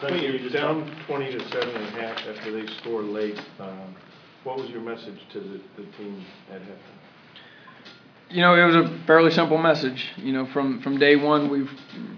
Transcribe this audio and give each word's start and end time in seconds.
When 0.00 0.12
Spencer, 0.12 0.26
you 0.26 0.32
you're 0.32 0.38
just 0.40 0.54
down 0.54 0.86
talked- 0.86 1.06
twenty 1.06 1.32
to 1.32 1.48
seven 1.48 1.76
and 1.76 1.84
a 1.84 2.00
half 2.00 2.26
after 2.26 2.52
they 2.52 2.66
score 2.74 3.02
late, 3.02 3.38
um, 3.58 3.94
what 4.44 4.56
was 4.56 4.70
your 4.70 4.80
message 4.80 5.20
to 5.32 5.40
the, 5.40 5.60
the 5.76 5.84
team 5.98 6.24
at 6.50 6.62
halftime? 6.62 6.96
You 8.30 8.42
know, 8.42 8.54
it 8.54 8.64
was 8.64 8.76
a 8.76 8.98
fairly 9.06 9.30
simple 9.32 9.58
message. 9.58 10.06
You 10.16 10.32
know, 10.32 10.46
from, 10.46 10.80
from 10.82 10.98
day 10.98 11.16
one, 11.16 11.50
we've 11.50 11.70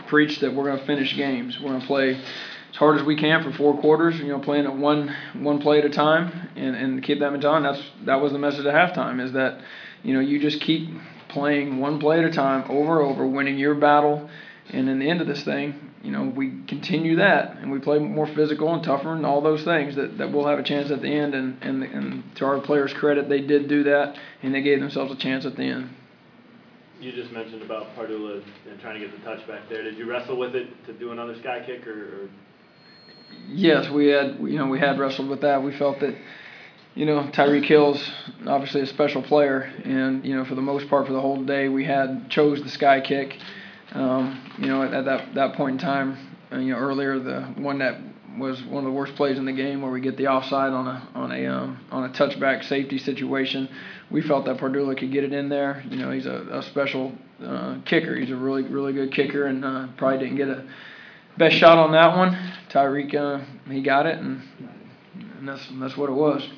preached 0.08 0.42
that 0.42 0.54
we're 0.54 0.64
going 0.64 0.78
to 0.78 0.86
finish 0.86 1.16
games. 1.16 1.58
We're 1.58 1.70
going 1.70 1.80
to 1.80 1.86
play 1.86 2.14
as 2.16 2.76
hard 2.76 3.00
as 3.00 3.06
we 3.06 3.16
can 3.16 3.42
for 3.42 3.50
four 3.56 3.80
quarters. 3.80 4.18
You 4.18 4.28
know, 4.28 4.38
playing 4.38 4.66
it 4.66 4.74
one 4.74 5.14
one 5.34 5.60
play 5.60 5.78
at 5.78 5.84
a 5.84 5.90
time 5.90 6.50
and, 6.54 6.76
and 6.76 7.02
keep 7.02 7.18
that 7.20 7.30
mentality. 7.32 7.66
And 7.66 7.76
that's 7.76 7.90
that 8.04 8.20
was 8.20 8.32
the 8.32 8.38
message 8.38 8.66
at 8.66 8.74
halftime. 8.74 9.24
Is 9.24 9.32
that 9.32 9.60
you 10.02 10.14
know 10.14 10.20
you 10.20 10.38
just 10.38 10.60
keep 10.60 10.88
playing 11.28 11.80
one 11.80 11.98
play 11.98 12.18
at 12.18 12.24
a 12.26 12.30
time 12.30 12.70
over 12.70 13.00
and 13.00 13.10
over, 13.10 13.26
winning 13.26 13.56
your 13.58 13.74
battle, 13.74 14.28
and 14.72 14.88
in 14.88 14.98
the 14.98 15.08
end 15.08 15.20
of 15.20 15.26
this 15.26 15.44
thing, 15.44 15.92
you 16.02 16.10
know, 16.10 16.24
we 16.24 16.64
continue 16.66 17.16
that 17.16 17.58
and 17.58 17.70
we 17.70 17.78
play 17.78 17.98
more 17.98 18.26
physical 18.26 18.72
and 18.74 18.82
tougher 18.82 19.12
and 19.12 19.24
all 19.24 19.40
those 19.40 19.62
things 19.62 19.94
that, 19.96 20.18
that 20.18 20.32
we'll 20.32 20.46
have 20.46 20.58
a 20.58 20.62
chance 20.62 20.90
at 20.90 21.02
the 21.02 21.08
end. 21.08 21.34
And, 21.34 21.62
and, 21.62 21.82
and 21.82 22.36
to 22.36 22.44
our 22.44 22.60
players' 22.60 22.92
credit, 22.92 23.28
they 23.28 23.40
did 23.40 23.68
do 23.68 23.84
that 23.84 24.18
and 24.42 24.54
they 24.54 24.62
gave 24.62 24.80
themselves 24.80 25.12
a 25.12 25.16
chance 25.16 25.44
at 25.44 25.56
the 25.56 25.62
end. 25.62 25.90
You 27.00 27.12
just 27.12 27.32
mentioned 27.32 27.62
about 27.62 27.94
Pardula 27.96 28.42
and 28.70 28.80
trying 28.80 29.00
to 29.00 29.06
get 29.06 29.16
the 29.16 29.24
touch 29.24 29.46
back 29.46 29.68
there. 29.68 29.82
Did 29.82 29.98
you 29.98 30.08
wrestle 30.08 30.38
with 30.38 30.54
it 30.54 30.68
to 30.86 30.92
do 30.92 31.10
another 31.10 31.36
sky 31.36 31.62
kick, 31.66 31.84
or, 31.86 32.24
or 32.24 32.30
Yes, 33.48 33.90
we 33.90 34.06
had 34.06 34.38
you 34.38 34.56
know 34.56 34.66
we 34.68 34.78
had 34.78 35.00
wrestled 35.00 35.28
with 35.28 35.40
that. 35.40 35.64
We 35.64 35.76
felt 35.76 35.98
that 35.98 36.14
you 36.94 37.04
know 37.04 37.24
Tyreek 37.32 37.64
Hill's 37.64 38.08
obviously 38.46 38.82
a 38.82 38.86
special 38.86 39.20
player, 39.20 39.62
and 39.84 40.24
you 40.24 40.36
know 40.36 40.44
for 40.44 40.54
the 40.54 40.62
most 40.62 40.88
part 40.88 41.08
for 41.08 41.12
the 41.12 41.20
whole 41.20 41.42
day 41.42 41.68
we 41.68 41.84
had 41.84 42.30
chose 42.30 42.62
the 42.62 42.70
sky 42.70 43.00
kick. 43.00 43.36
Um, 43.94 44.40
you 44.58 44.66
know 44.66 44.82
at, 44.82 44.94
at 44.94 45.04
that 45.04 45.34
that 45.34 45.54
point 45.54 45.80
in 45.80 45.86
time, 45.86 46.36
uh, 46.52 46.58
you 46.58 46.72
know 46.72 46.78
earlier 46.78 47.18
the 47.18 47.42
one 47.56 47.78
that 47.78 47.98
was 48.38 48.62
one 48.64 48.84
of 48.84 48.90
the 48.90 48.96
worst 48.96 49.14
plays 49.16 49.38
in 49.38 49.44
the 49.44 49.52
game 49.52 49.82
where 49.82 49.90
we 49.90 50.00
get 50.00 50.16
the 50.16 50.26
offside 50.28 50.72
on 50.72 50.86
a 50.86 51.08
on 51.14 51.32
a 51.32 51.46
um, 51.46 51.84
on 51.90 52.04
a 52.04 52.08
touchback 52.10 52.64
safety 52.64 52.98
situation. 52.98 53.68
We 54.10 54.22
felt 54.22 54.46
that 54.46 54.58
Pardula 54.58 54.96
could 54.98 55.12
get 55.12 55.24
it 55.24 55.32
in 55.32 55.48
there. 55.48 55.84
You 55.88 55.96
know 55.96 56.10
he's 56.10 56.26
a, 56.26 56.46
a 56.50 56.62
special 56.62 57.12
uh, 57.44 57.78
kicker. 57.84 58.16
He's 58.16 58.30
a 58.30 58.36
really 58.36 58.62
really 58.62 58.92
good 58.92 59.12
kicker, 59.12 59.46
and 59.46 59.64
uh, 59.64 59.88
probably 59.96 60.18
didn't 60.18 60.36
get 60.36 60.48
a 60.48 60.64
best 61.36 61.56
shot 61.56 61.78
on 61.78 61.92
that 61.92 62.16
one. 62.16 62.32
Tyreek, 62.70 63.14
uh, 63.14 63.44
he 63.70 63.82
got 63.82 64.06
it, 64.06 64.18
and, 64.18 64.42
and 65.38 65.48
that's 65.48 65.66
that's 65.80 65.96
what 65.96 66.08
it 66.08 66.14
was. 66.14 66.48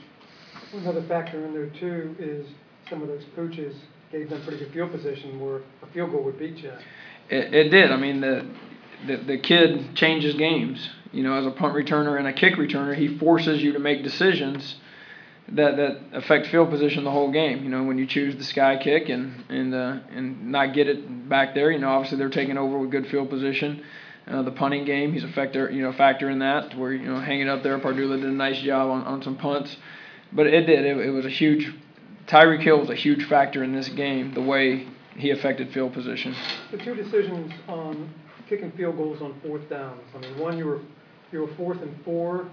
Another 0.72 1.02
factor 1.02 1.44
in 1.44 1.52
there 1.52 1.70
too 1.70 2.14
is 2.18 2.46
some 2.88 3.02
of 3.02 3.08
those 3.08 3.24
coaches 3.34 3.76
gave 4.10 4.30
them 4.30 4.42
pretty 4.42 4.58
good 4.58 4.72
field 4.72 4.90
position 4.92 5.40
where 5.40 5.62
a 5.82 5.86
field 5.92 6.10
goal 6.10 6.22
would 6.24 6.38
beat 6.38 6.56
you. 6.58 6.72
It, 7.28 7.54
it 7.54 7.68
did. 7.70 7.90
I 7.90 7.96
mean, 7.96 8.20
the, 8.20 8.46
the 9.06 9.16
the 9.16 9.38
kid 9.38 9.94
changes 9.94 10.34
games. 10.34 10.88
You 11.12 11.22
know, 11.22 11.34
as 11.34 11.46
a 11.46 11.50
punt 11.50 11.74
returner 11.74 12.18
and 12.18 12.26
a 12.26 12.32
kick 12.32 12.54
returner, 12.54 12.94
he 12.96 13.18
forces 13.18 13.62
you 13.62 13.72
to 13.72 13.78
make 13.78 14.02
decisions 14.02 14.76
that 15.48 15.76
that 15.76 16.00
affect 16.12 16.46
field 16.48 16.70
position 16.70 17.04
the 17.04 17.10
whole 17.10 17.30
game. 17.30 17.62
You 17.62 17.70
know, 17.70 17.84
when 17.84 17.98
you 17.98 18.06
choose 18.06 18.36
the 18.36 18.44
sky 18.44 18.78
kick 18.82 19.08
and 19.08 19.44
and 19.48 19.74
uh, 19.74 19.98
and 20.10 20.50
not 20.50 20.74
get 20.74 20.88
it 20.88 21.28
back 21.28 21.54
there, 21.54 21.70
you 21.70 21.78
know, 21.78 21.88
obviously 21.88 22.18
they're 22.18 22.30
taking 22.30 22.58
over 22.58 22.78
with 22.78 22.90
good 22.90 23.06
field 23.08 23.30
position. 23.30 23.82
Uh, 24.26 24.42
the 24.42 24.50
punting 24.50 24.86
game, 24.86 25.12
he's 25.12 25.22
a 25.22 25.28
factor, 25.28 25.70
you 25.70 25.82
know, 25.82 25.92
factor 25.92 26.30
in 26.30 26.38
that. 26.38 26.76
Where 26.78 26.92
you 26.92 27.06
know, 27.06 27.20
hanging 27.20 27.48
up 27.48 27.62
there, 27.62 27.78
Pardula 27.78 28.16
did 28.16 28.24
a 28.24 28.32
nice 28.32 28.58
job 28.60 28.90
on, 28.90 29.02
on 29.02 29.22
some 29.22 29.36
punts, 29.36 29.76
but 30.32 30.46
it 30.46 30.66
did. 30.66 30.84
It, 30.84 30.96
it 30.96 31.10
was 31.10 31.26
a 31.26 31.30
huge. 31.30 31.72
Tyreek 32.26 32.62
Hill 32.62 32.80
was 32.80 32.88
a 32.88 32.94
huge 32.94 33.26
factor 33.26 33.62
in 33.62 33.74
this 33.74 33.90
game. 33.90 34.32
The 34.32 34.40
way 34.40 34.86
he 35.16 35.30
affected 35.30 35.72
field 35.72 35.92
position. 35.92 36.34
The 36.70 36.78
two 36.78 36.94
decisions 36.94 37.52
on 37.68 38.12
kicking 38.48 38.72
field 38.72 38.96
goals 38.96 39.22
on 39.22 39.40
fourth 39.42 39.68
downs. 39.70 40.02
I 40.14 40.18
mean, 40.18 40.38
one, 40.38 40.58
you 40.58 40.66
were, 40.66 40.80
you 41.32 41.40
were 41.40 41.54
fourth 41.56 41.80
and 41.80 41.94
four, 42.04 42.48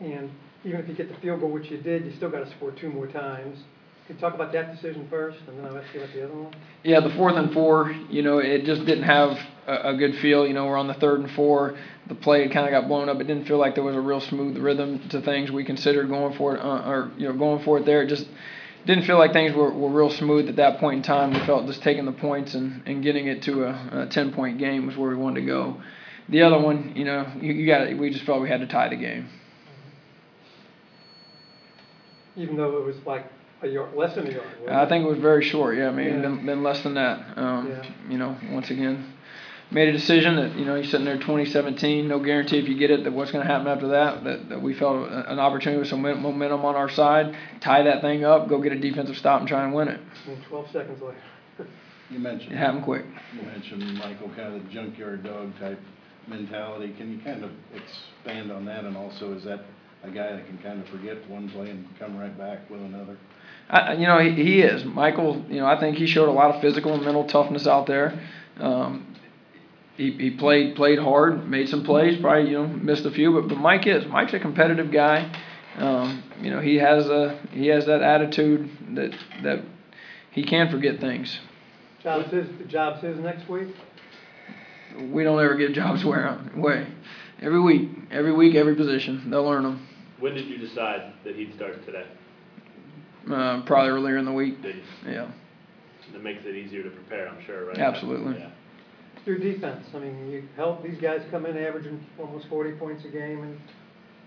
and 0.00 0.30
even 0.64 0.80
if 0.80 0.88
you 0.88 0.94
get 0.94 1.08
the 1.12 1.20
field 1.20 1.40
goal, 1.40 1.50
which 1.50 1.70
you 1.70 1.78
did, 1.78 2.04
you 2.04 2.12
still 2.16 2.30
got 2.30 2.44
to 2.44 2.50
score 2.56 2.70
two 2.72 2.90
more 2.90 3.06
times. 3.06 3.58
Can 4.06 4.14
you 4.14 4.20
talk 4.20 4.34
about 4.34 4.52
that 4.52 4.72
decision 4.72 5.08
first, 5.10 5.38
and 5.48 5.58
then 5.58 5.66
I'll 5.66 5.78
ask 5.78 5.92
you 5.92 6.00
about 6.00 6.14
the 6.14 6.24
other 6.24 6.34
one? 6.34 6.54
Yeah, 6.84 7.00
the 7.00 7.10
fourth 7.16 7.34
and 7.34 7.52
four, 7.52 7.90
you 8.08 8.22
know, 8.22 8.38
it 8.38 8.64
just 8.64 8.86
didn't 8.86 9.02
have 9.02 9.36
a, 9.66 9.90
a 9.90 9.96
good 9.96 10.14
feel. 10.20 10.46
You 10.46 10.54
know, 10.54 10.66
we're 10.66 10.76
on 10.76 10.86
the 10.86 10.94
third 10.94 11.20
and 11.20 11.30
four. 11.32 11.76
The 12.06 12.14
play 12.14 12.48
kind 12.48 12.66
of 12.66 12.70
got 12.70 12.86
blown 12.86 13.08
up. 13.08 13.20
It 13.20 13.24
didn't 13.24 13.46
feel 13.46 13.58
like 13.58 13.74
there 13.74 13.82
was 13.82 13.96
a 13.96 14.00
real 14.00 14.20
smooth 14.20 14.58
rhythm 14.58 15.08
to 15.08 15.20
things. 15.22 15.50
We 15.50 15.64
considered 15.64 16.08
going 16.08 16.36
for 16.36 16.54
it, 16.54 16.60
uh, 16.60 16.88
or 16.88 17.10
you 17.16 17.28
know, 17.28 17.36
going 17.36 17.64
for 17.64 17.78
it 17.78 17.84
there. 17.84 18.02
It 18.02 18.08
just 18.08 18.26
didn't 18.86 19.04
feel 19.04 19.18
like 19.18 19.32
things 19.32 19.54
were, 19.54 19.70
were 19.72 19.90
real 19.90 20.10
smooth 20.10 20.48
at 20.48 20.56
that 20.56 20.78
point 20.78 20.98
in 20.98 21.02
time. 21.02 21.32
We 21.32 21.40
felt 21.40 21.66
just 21.66 21.82
taking 21.82 22.04
the 22.04 22.12
points 22.12 22.54
and, 22.54 22.82
and 22.86 23.02
getting 23.02 23.26
it 23.26 23.42
to 23.42 23.64
a, 23.64 24.02
a 24.02 24.06
ten 24.06 24.32
point 24.32 24.58
game 24.58 24.86
was 24.86 24.96
where 24.96 25.10
we 25.10 25.16
wanted 25.16 25.40
to 25.40 25.46
go. 25.46 25.80
The 26.28 26.42
other 26.42 26.58
one, 26.58 26.92
you 26.96 27.04
know, 27.04 27.26
you, 27.40 27.52
you 27.52 27.66
got 27.66 27.96
we 27.98 28.10
just 28.10 28.24
felt 28.24 28.40
we 28.40 28.48
had 28.48 28.60
to 28.60 28.66
tie 28.66 28.88
the 28.88 28.96
game. 28.96 29.28
Even 32.36 32.56
though 32.56 32.78
it 32.78 32.84
was 32.84 32.96
like 33.06 33.24
a 33.62 33.68
yard, 33.68 33.94
less 33.94 34.14
than 34.14 34.26
a 34.26 34.30
yard. 34.30 34.46
I 34.68 34.86
think 34.88 35.04
it 35.04 35.08
was 35.08 35.18
very 35.18 35.42
short. 35.42 35.76
Yeah, 35.76 35.90
maybe 35.90 36.10
Yeah. 36.10 36.20
been, 36.20 36.44
been 36.46 36.62
less 36.62 36.82
than 36.82 36.94
that. 36.94 37.38
Um, 37.38 37.68
Yeah. 37.70 38.10
You 38.10 38.18
know, 38.18 38.36
once 38.50 38.70
again, 38.70 39.12
made 39.70 39.88
a 39.88 39.92
decision 39.92 40.36
that 40.36 40.56
you 40.56 40.64
know 40.64 40.76
he's 40.76 40.90
sitting 40.90 41.04
there 41.04 41.16
2017. 41.16 42.06
No 42.08 42.18
guarantee 42.20 42.58
if 42.58 42.68
you 42.68 42.76
get 42.78 42.90
it 42.90 43.04
that 43.04 43.12
what's 43.12 43.30
going 43.32 43.46
to 43.46 43.52
happen 43.52 43.66
after 43.68 43.88
that. 43.88 44.24
That, 44.24 44.48
that 44.48 44.62
we 44.62 44.74
felt 44.74 45.10
an 45.10 45.38
opportunity 45.38 45.78
with 45.80 45.88
some 45.88 46.02
momentum 46.02 46.64
on 46.64 46.74
our 46.76 46.88
side, 46.88 47.36
tie 47.60 47.82
that 47.82 48.00
thing 48.02 48.24
up, 48.24 48.48
go 48.48 48.60
get 48.60 48.72
a 48.72 48.78
defensive 48.78 49.16
stop 49.16 49.40
and 49.40 49.48
try 49.48 49.64
and 49.64 49.74
win 49.74 49.88
it. 49.88 50.00
And 50.28 50.42
twelve 50.44 50.70
seconds 50.70 51.00
later. 51.02 51.18
You 52.08 52.20
mentioned 52.20 52.52
It 52.52 52.54
mentioned, 52.54 52.58
happened 52.58 52.84
quick. 52.84 53.04
you 53.34 53.42
mentioned, 53.42 53.98
Michael, 53.98 54.28
kind 54.36 54.54
of 54.54 54.62
the 54.62 54.68
junkyard 54.72 55.24
dog 55.24 55.50
type 55.58 55.80
mentality. 56.28 56.94
Can 56.96 57.10
you 57.10 57.18
kind 57.24 57.42
of 57.42 57.50
expand 57.74 58.52
on 58.52 58.64
that? 58.66 58.84
And 58.84 58.96
also, 58.96 59.32
is 59.34 59.42
that 59.42 59.64
a 60.04 60.10
guy 60.12 60.32
that 60.36 60.46
can 60.46 60.56
kind 60.58 60.80
of 60.80 60.88
forget 60.88 61.28
one 61.28 61.48
play 61.50 61.68
and 61.70 61.84
come 61.98 62.16
right 62.16 62.36
back 62.38 62.70
with 62.70 62.80
another? 62.80 63.16
I, 63.68 63.94
you 63.94 64.06
know, 64.06 64.20
he, 64.20 64.30
he 64.40 64.60
is 64.60 64.84
Michael. 64.84 65.44
You 65.48 65.58
know, 65.60 65.66
I 65.66 65.80
think 65.80 65.96
he 65.96 66.06
showed 66.06 66.28
a 66.28 66.32
lot 66.32 66.54
of 66.54 66.60
physical 66.60 66.94
and 66.94 67.04
mental 67.04 67.24
toughness 67.26 67.66
out 67.66 67.88
there. 67.88 68.16
Um, 68.60 69.15
he, 69.96 70.12
he 70.12 70.30
played 70.30 70.76
played 70.76 70.98
hard, 70.98 71.48
made 71.48 71.68
some 71.68 71.84
plays. 71.84 72.20
Probably 72.20 72.50
you 72.50 72.58
know 72.58 72.66
missed 72.66 73.04
a 73.06 73.10
few, 73.10 73.32
but 73.32 73.48
but 73.48 73.58
Mike 73.58 73.86
is 73.86 74.06
Mike's 74.06 74.34
a 74.34 74.38
competitive 74.40 74.90
guy. 74.92 75.32
Um, 75.76 76.22
you 76.40 76.50
know, 76.50 76.60
he 76.60 76.76
has 76.76 77.06
a 77.06 77.38
he 77.52 77.68
has 77.68 77.86
that 77.86 78.02
attitude 78.02 78.70
that 78.94 79.12
that 79.42 79.64
he 80.32 80.44
can't 80.44 80.70
forget 80.70 81.00
things. 81.00 81.38
Job's 82.02 82.30
his, 82.32 82.46
the 82.58 82.64
job's 82.64 83.02
his 83.02 83.18
next 83.18 83.48
week. 83.48 83.68
We 85.10 85.24
don't 85.24 85.42
ever 85.42 85.56
give 85.56 85.72
jobs 85.72 86.04
away. 86.04 86.24
away. 86.54 86.86
Every 87.42 87.60
week, 87.60 87.90
every 88.10 88.32
week, 88.32 88.54
every 88.54 88.74
position, 88.74 89.30
they'll 89.30 89.44
learn 89.44 89.64
them. 89.64 89.86
when 90.20 90.34
did 90.34 90.46
you 90.46 90.56
decide 90.56 91.12
that 91.24 91.36
he'd 91.36 91.54
start 91.54 91.84
today? 91.84 92.06
Uh, 93.30 93.62
probably 93.66 93.90
earlier 93.90 94.16
in 94.16 94.24
the 94.24 94.32
week. 94.32 94.62
Did 94.62 94.76
you? 94.76 94.82
Yeah. 95.12 95.30
That 96.12 96.22
makes 96.22 96.44
it 96.46 96.54
easier 96.54 96.82
to 96.84 96.90
prepare, 96.90 97.28
I'm 97.28 97.44
sure, 97.44 97.66
right? 97.66 97.78
Absolutely. 97.78 98.38
Yeah. 98.38 98.50
Your 99.26 99.38
defense, 99.38 99.84
I 99.92 99.98
mean, 99.98 100.30
you 100.30 100.44
help, 100.54 100.84
these 100.84 100.98
guys 100.98 101.20
come 101.32 101.46
in 101.46 101.56
averaging 101.58 102.00
almost 102.16 102.48
forty 102.48 102.72
points 102.72 103.04
a 103.04 103.08
game 103.08 103.42
and 103.42 103.58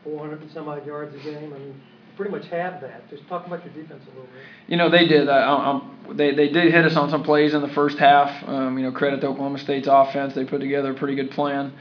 four 0.03 0.19
hundred 0.19 0.41
and 0.41 0.51
some 0.51 0.67
odd 0.67 0.85
yards 0.85 1.15
a 1.15 1.19
game. 1.19 1.53
I 1.53 1.57
mean, 1.57 1.81
pretty 2.17 2.31
much 2.31 2.47
have 2.47 2.81
that. 2.81 3.09
Just 3.09 3.25
talk 3.29 3.47
about 3.47 3.63
your 3.63 3.73
defense 3.73 4.03
a 4.03 4.09
little 4.09 4.23
bit. 4.23 4.43
You 4.67 4.75
know 4.75 4.89
they 4.89 5.07
did. 5.07 5.29
I, 5.29 5.39
I'm, 5.39 6.17
they 6.17 6.35
they 6.35 6.49
did 6.49 6.73
hit 6.73 6.83
us 6.83 6.97
on 6.97 7.09
some 7.09 7.23
plays 7.23 7.53
in 7.53 7.61
the 7.61 7.69
first 7.69 7.97
half. 7.97 8.45
Um, 8.45 8.77
you 8.77 8.83
know, 8.83 8.91
credit 8.91 9.21
to 9.21 9.27
Oklahoma 9.27 9.59
State's 9.59 9.87
offense. 9.89 10.35
They 10.35 10.43
put 10.43 10.59
together 10.59 10.91
a 10.91 10.95
pretty 10.95 11.15
good 11.15 11.31
plan, 11.31 11.71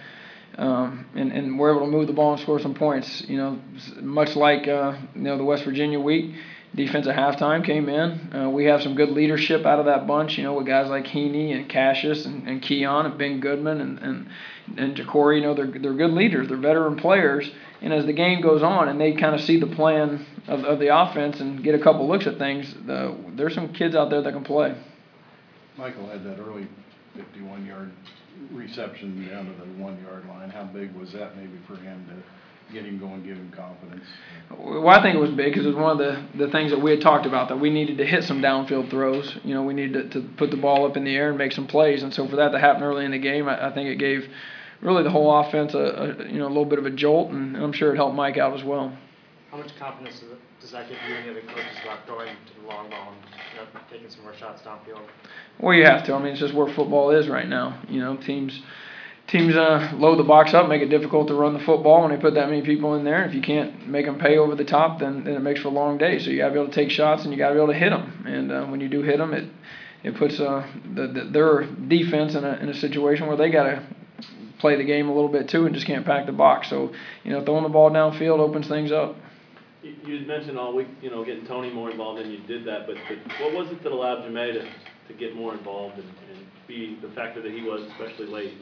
um, 0.56 1.06
and 1.16 1.32
and 1.32 1.58
were 1.58 1.72
able 1.72 1.86
to 1.86 1.90
move 1.90 2.06
the 2.06 2.12
ball 2.12 2.34
and 2.34 2.40
score 2.40 2.60
some 2.60 2.74
points. 2.74 3.24
You 3.26 3.36
know, 3.36 3.58
much 4.00 4.36
like 4.36 4.68
uh, 4.68 4.96
you 5.16 5.22
know 5.22 5.36
the 5.36 5.44
West 5.44 5.64
Virginia 5.64 5.98
week. 5.98 6.36
Defense 6.74 7.06
at 7.08 7.16
halftime 7.16 7.64
came 7.64 7.88
in. 7.88 8.32
Uh, 8.32 8.50
we 8.50 8.66
have 8.66 8.82
some 8.82 8.94
good 8.94 9.10
leadership 9.10 9.64
out 9.64 9.78
of 9.80 9.86
that 9.86 10.06
bunch. 10.06 10.36
You 10.36 10.44
know, 10.44 10.54
with 10.54 10.66
guys 10.66 10.88
like 10.88 11.06
Heeney 11.06 11.52
and 11.52 11.68
Cassius 11.68 12.26
and, 12.26 12.46
and 12.46 12.62
Keon 12.62 13.06
and 13.06 13.18
Ben 13.18 13.40
Goodman 13.40 13.80
and 13.80 13.98
and 13.98 14.28
and 14.76 14.96
JaCorey. 14.96 15.36
You 15.36 15.42
know, 15.42 15.54
they're 15.54 15.66
they're 15.66 15.94
good 15.94 16.12
leaders. 16.12 16.48
They're 16.48 16.56
veteran 16.56 16.96
players. 16.96 17.50
And 17.80 17.92
as 17.92 18.06
the 18.06 18.12
game 18.12 18.40
goes 18.42 18.62
on, 18.62 18.88
and 18.88 19.00
they 19.00 19.12
kind 19.12 19.34
of 19.34 19.40
see 19.40 19.58
the 19.58 19.68
plan 19.68 20.26
of, 20.48 20.64
of 20.64 20.78
the 20.78 20.94
offense 20.94 21.40
and 21.40 21.62
get 21.62 21.74
a 21.74 21.78
couple 21.78 22.08
looks 22.08 22.26
at 22.26 22.36
things, 22.36 22.74
the, 22.86 23.16
there's 23.36 23.54
some 23.54 23.72
kids 23.72 23.94
out 23.94 24.10
there 24.10 24.20
that 24.20 24.32
can 24.32 24.42
play. 24.42 24.76
Michael 25.76 26.08
had 26.08 26.24
that 26.24 26.38
early 26.40 26.66
fifty-one 27.14 27.64
yard 27.64 27.92
reception 28.52 29.28
down 29.28 29.46
to 29.46 29.52
the 29.52 29.82
one-yard 29.82 30.26
line. 30.28 30.50
How 30.50 30.64
big 30.64 30.92
was 30.94 31.12
that 31.12 31.36
maybe 31.36 31.58
for 31.66 31.76
him 31.76 32.06
to 32.08 32.57
get 32.72 32.84
him 32.84 32.98
going, 32.98 33.24
give 33.24 33.36
him 33.36 33.52
confidence? 33.54 34.04
Well, 34.58 34.88
I 34.88 35.02
think 35.02 35.16
it 35.16 35.20
was 35.20 35.30
big 35.30 35.52
because 35.52 35.64
it 35.64 35.68
was 35.68 35.76
one 35.76 35.92
of 35.92 35.98
the, 35.98 36.46
the 36.46 36.50
things 36.50 36.70
that 36.70 36.80
we 36.80 36.90
had 36.90 37.00
talked 37.00 37.26
about 37.26 37.48
that 37.48 37.58
we 37.58 37.70
needed 37.70 37.98
to 37.98 38.06
hit 38.06 38.24
some 38.24 38.40
downfield 38.40 38.90
throws. 38.90 39.36
You 39.44 39.54
know, 39.54 39.62
we 39.62 39.74
needed 39.74 40.12
to, 40.12 40.20
to 40.20 40.28
put 40.36 40.50
the 40.50 40.56
ball 40.56 40.86
up 40.86 40.96
in 40.96 41.04
the 41.04 41.14
air 41.14 41.30
and 41.30 41.38
make 41.38 41.52
some 41.52 41.66
plays. 41.66 42.02
And 42.02 42.12
so 42.12 42.28
for 42.28 42.36
that 42.36 42.50
to 42.52 42.58
happen 42.58 42.82
early 42.82 43.04
in 43.04 43.10
the 43.10 43.18
game, 43.18 43.48
I, 43.48 43.68
I 43.68 43.74
think 43.74 43.88
it 43.88 43.96
gave 43.96 44.28
really 44.80 45.02
the 45.02 45.10
whole 45.10 45.40
offense 45.40 45.74
a, 45.74 45.78
a 45.78 46.28
you 46.28 46.38
know 46.38 46.46
a 46.46 46.48
little 46.48 46.64
bit 46.64 46.78
of 46.78 46.86
a 46.86 46.90
jolt, 46.90 47.30
and 47.30 47.56
I'm 47.56 47.72
sure 47.72 47.92
it 47.92 47.96
helped 47.96 48.14
Mike 48.14 48.38
out 48.38 48.56
as 48.56 48.64
well. 48.64 48.96
How 49.50 49.56
much 49.56 49.74
confidence 49.78 50.20
does, 50.20 50.30
it, 50.30 50.38
does 50.60 50.70
that 50.72 50.88
give 50.88 50.98
you 51.08 51.14
and 51.14 51.26
the 51.26 51.30
other 51.30 51.40
coaches 51.48 51.78
about 51.82 52.06
going 52.06 52.28
to 52.28 52.60
the 52.60 52.68
long 52.68 52.90
ball 52.90 53.12
and 53.12 53.34
you 53.54 53.60
know, 53.60 53.80
taking 53.90 54.10
some 54.10 54.22
more 54.22 54.34
shots 54.34 54.62
downfield? 54.62 55.00
Well, 55.58 55.74
you 55.74 55.84
have 55.84 56.04
to. 56.04 56.14
I 56.14 56.18
mean, 56.18 56.32
it's 56.32 56.40
just 56.40 56.54
where 56.54 56.72
football 56.74 57.10
is 57.10 57.28
right 57.28 57.48
now. 57.48 57.80
You 57.88 58.00
know, 58.00 58.16
teams 58.16 58.60
teams 59.28 59.54
uh, 59.54 59.92
load 59.94 60.18
the 60.18 60.24
box 60.24 60.54
up, 60.54 60.68
make 60.68 60.82
it 60.82 60.88
difficult 60.88 61.28
to 61.28 61.34
run 61.34 61.52
the 61.52 61.60
football 61.60 62.02
when 62.02 62.10
they 62.10 62.16
put 62.16 62.34
that 62.34 62.48
many 62.48 62.62
people 62.62 62.94
in 62.94 63.04
there. 63.04 63.24
If 63.24 63.34
you 63.34 63.42
can't 63.42 63.86
make 63.86 64.06
them 64.06 64.18
pay 64.18 64.38
over 64.38 64.54
the 64.54 64.64
top, 64.64 65.00
then, 65.00 65.24
then 65.24 65.34
it 65.34 65.40
makes 65.40 65.60
for 65.60 65.68
a 65.68 65.72
long 65.72 65.98
day. 65.98 66.18
So 66.18 66.30
you 66.30 66.38
got 66.38 66.48
to 66.48 66.54
be 66.54 66.60
able 66.60 66.70
to 66.70 66.74
take 66.74 66.90
shots 66.90 67.24
and 67.24 67.32
you 67.32 67.38
got 67.38 67.50
to 67.50 67.54
be 67.54 67.60
able 67.60 67.72
to 67.72 67.78
hit 67.78 67.90
them. 67.90 68.24
And 68.26 68.50
uh, 68.50 68.66
when 68.66 68.80
you 68.80 68.88
do 68.88 69.02
hit 69.02 69.18
them, 69.18 69.34
it 69.34 69.48
it 70.02 70.16
puts 70.16 70.38
uh, 70.38 70.64
the, 70.94 71.08
the, 71.08 71.24
their 71.24 71.64
defense 71.64 72.36
in 72.36 72.44
a, 72.44 72.52
in 72.54 72.68
a 72.68 72.74
situation 72.74 73.26
where 73.26 73.36
they 73.36 73.50
got 73.50 73.64
to 73.64 73.82
play 74.60 74.76
the 74.76 74.84
game 74.84 75.08
a 75.08 75.12
little 75.12 75.28
bit 75.28 75.48
too 75.48 75.66
and 75.66 75.74
just 75.74 75.86
can't 75.86 76.06
pack 76.06 76.26
the 76.26 76.32
box. 76.32 76.70
So 76.70 76.92
you 77.24 77.32
know, 77.32 77.44
throwing 77.44 77.64
the 77.64 77.68
ball 77.68 77.90
downfield 77.90 78.38
opens 78.38 78.68
things 78.68 78.92
up. 78.92 79.16
You 79.82 79.94
you 80.06 80.26
mentioned 80.26 80.58
all 80.58 80.74
week, 80.74 80.88
you 81.02 81.10
know, 81.10 81.24
getting 81.24 81.46
Tony 81.46 81.70
more 81.70 81.90
involved, 81.90 82.20
and 82.20 82.32
you 82.32 82.38
did 82.46 82.64
that, 82.66 82.86
but, 82.86 82.96
but 83.08 83.18
what 83.40 83.52
was 83.54 83.72
it 83.72 83.82
that 83.82 83.92
allowed 83.92 84.24
Jermaine 84.24 84.54
to, 84.54 84.62
to 84.62 85.14
get 85.18 85.36
more 85.36 85.52
involved 85.52 85.98
and, 85.98 86.08
and 86.08 86.46
be 86.66 86.98
the 87.00 87.08
factor 87.10 87.42
that 87.42 87.52
he 87.52 87.62
was, 87.62 87.82
especially 87.92 88.26
late? 88.26 88.54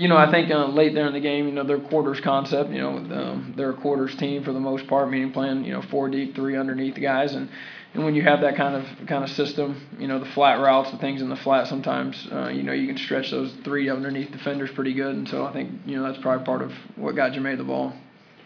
You 0.00 0.08
know, 0.08 0.16
I 0.16 0.30
think 0.30 0.50
uh, 0.50 0.66
late 0.68 0.94
there 0.94 1.06
in 1.06 1.12
the 1.12 1.20
game, 1.20 1.46
you 1.46 1.52
know, 1.52 1.62
their 1.62 1.78
quarters 1.78 2.20
concept, 2.20 2.70
you 2.70 2.78
know, 2.78 2.96
um, 2.96 3.52
they're 3.54 3.70
a 3.70 3.76
quarters 3.76 4.16
team 4.16 4.42
for 4.42 4.52
the 4.54 4.58
most 4.58 4.86
part, 4.86 5.10
meaning 5.10 5.30
playing, 5.30 5.64
you 5.66 5.74
know, 5.74 5.82
four 5.82 6.08
deep, 6.08 6.34
three 6.34 6.56
underneath 6.56 6.94
the 6.94 7.02
guys, 7.02 7.34
and 7.34 7.50
and 7.92 8.04
when 8.04 8.14
you 8.14 8.22
have 8.22 8.40
that 8.40 8.56
kind 8.56 8.76
of 8.76 9.06
kind 9.06 9.24
of 9.24 9.30
system, 9.30 9.86
you 9.98 10.08
know, 10.08 10.18
the 10.18 10.30
flat 10.30 10.54
routes, 10.54 10.90
the 10.90 10.96
things 10.96 11.20
in 11.20 11.28
the 11.28 11.36
flat, 11.36 11.66
sometimes, 11.66 12.26
uh, 12.32 12.48
you 12.48 12.62
know, 12.62 12.72
you 12.72 12.86
can 12.86 12.96
stretch 12.96 13.30
those 13.30 13.52
three 13.62 13.90
underneath 13.90 14.30
defenders 14.30 14.70
pretty 14.70 14.94
good, 14.94 15.14
and 15.14 15.28
so 15.28 15.44
I 15.44 15.52
think, 15.52 15.70
you 15.84 15.96
know, 15.96 16.04
that's 16.04 16.22
probably 16.22 16.46
part 16.46 16.62
of 16.62 16.72
what 16.96 17.14
got 17.14 17.32
Jermaine 17.32 17.58
the 17.58 17.64
ball. 17.64 17.92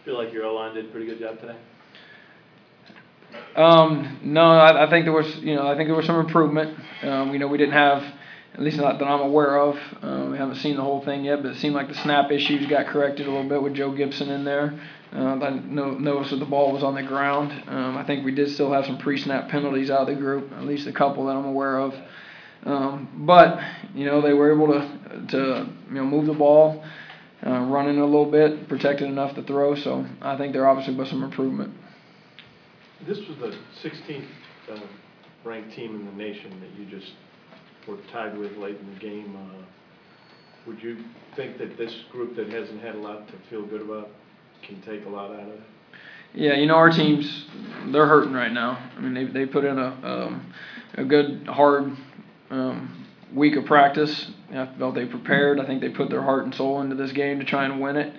Feel 0.03 0.17
like 0.17 0.33
your 0.33 0.43
O 0.43 0.55
line 0.55 0.75
did 0.75 0.87
a 0.87 0.89
pretty 0.89 1.05
good 1.05 1.19
job 1.19 1.39
today. 1.39 1.57
Um, 3.55 4.19
no, 4.23 4.41
I, 4.41 4.87
I 4.87 4.89
think 4.89 5.05
there 5.05 5.13
was, 5.13 5.33
you 5.37 5.55
know, 5.55 5.67
I 5.67 5.75
think 5.77 5.87
there 5.87 5.95
was 5.95 6.05
some 6.05 6.19
improvement. 6.19 6.77
Um, 7.01 7.31
you 7.31 7.39
know, 7.39 7.47
we 7.47 7.57
didn't 7.57 7.73
have, 7.73 8.03
at 8.55 8.61
least 8.61 8.77
not 8.77 8.99
that 8.99 9.05
I'm 9.05 9.19
aware 9.19 9.59
of. 9.59 9.75
Um, 10.01 10.31
we 10.31 10.37
haven't 10.37 10.55
seen 10.55 10.77
the 10.77 10.81
whole 10.81 11.03
thing 11.03 11.25
yet, 11.25 11.43
but 11.43 11.51
it 11.51 11.57
seemed 11.57 11.75
like 11.75 11.89
the 11.89 11.93
snap 11.95 12.31
issues 12.31 12.65
got 12.67 12.87
corrected 12.87 13.27
a 13.27 13.29
little 13.29 13.49
bit 13.49 13.61
with 13.61 13.73
Joe 13.73 13.91
Gibson 13.91 14.29
in 14.29 14.45
there. 14.45 14.79
Uh, 15.13 15.37
I 15.41 15.49
noticed 15.49 16.31
that 16.31 16.37
the 16.37 16.45
ball 16.45 16.71
was 16.71 16.81
on 16.81 16.95
the 16.95 17.03
ground. 17.03 17.51
Um, 17.67 17.97
I 17.97 18.05
think 18.05 18.23
we 18.23 18.33
did 18.33 18.49
still 18.51 18.71
have 18.71 18.85
some 18.85 18.97
pre-snap 18.97 19.49
penalties 19.49 19.91
out 19.91 20.01
of 20.01 20.07
the 20.07 20.15
group, 20.15 20.53
at 20.53 20.63
least 20.63 20.87
a 20.87 20.93
couple 20.93 21.25
that 21.25 21.35
I'm 21.35 21.43
aware 21.43 21.79
of. 21.79 21.93
Um, 22.63 23.25
but 23.27 23.59
you 23.93 24.05
know, 24.05 24.21
they 24.21 24.31
were 24.31 24.53
able 24.53 24.67
to 24.67 25.27
to 25.31 25.69
you 25.89 25.95
know 25.95 26.05
move 26.05 26.25
the 26.25 26.33
ball, 26.33 26.81
uh, 27.45 27.59
running 27.59 27.97
a 27.97 28.05
little 28.05 28.31
bit, 28.31 28.69
protected 28.69 29.09
enough 29.09 29.35
to 29.35 29.43
throw. 29.43 29.75
So 29.75 30.05
I 30.21 30.37
think 30.37 30.53
there 30.53 30.65
obviously 30.65 30.95
was 30.95 31.09
some 31.09 31.23
improvement. 31.23 31.73
This 33.05 33.19
was 33.27 33.37
the 33.37 33.57
16th 33.87 34.25
uh, 34.71 34.79
ranked 35.43 35.75
team 35.75 35.93
in 35.95 36.05
the 36.05 36.13
nation 36.13 36.59
that 36.61 36.69
you 36.79 36.85
just 36.85 37.11
were 37.87 37.97
tied 38.11 38.37
with 38.37 38.55
late 38.57 38.77
in 38.79 38.93
the 38.93 38.99
game. 38.99 39.35
Uh, 39.35 39.63
Would 40.67 40.81
you 40.81 40.97
think 41.35 41.57
that 41.57 41.77
this 41.77 41.93
group 42.11 42.35
that 42.35 42.49
hasn't 42.49 42.81
had 42.81 42.95
a 42.95 42.99
lot 42.99 43.27
to 43.27 43.33
feel 43.49 43.65
good 43.65 43.81
about 43.81 44.09
can 44.63 44.81
take 44.81 45.05
a 45.05 45.09
lot 45.09 45.31
out 45.31 45.41
of 45.41 45.49
it? 45.49 45.61
Yeah, 46.33 46.55
you 46.55 46.65
know 46.65 46.75
our 46.75 46.89
teams, 46.89 47.45
they're 47.93 48.07
hurting 48.07 48.33
right 48.33 48.51
now. 48.51 48.91
I 48.97 48.99
mean, 48.99 49.13
they 49.13 49.25
they 49.25 49.45
put 49.45 49.63
in 49.63 49.77
a 49.79 49.87
um, 50.03 50.53
a 50.95 51.05
good 51.05 51.47
hard 51.47 51.95
um, 52.49 53.05
week 53.33 53.55
of 53.55 53.65
practice. 53.65 54.31
I 54.51 54.69
felt 54.77 54.95
they 54.95 55.05
prepared. 55.05 55.59
I 55.59 55.65
think 55.65 55.81
they 55.81 55.89
put 55.89 56.09
their 56.09 56.21
heart 56.21 56.43
and 56.43 56.53
soul 56.53 56.81
into 56.81 56.95
this 56.95 57.11
game 57.13 57.39
to 57.39 57.45
try 57.45 57.65
and 57.65 57.79
win 57.79 57.95
it. 57.95 58.13